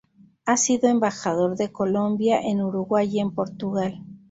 [0.47, 4.03] Ha sido embajador de Colombia en Uruguay y en Portugal.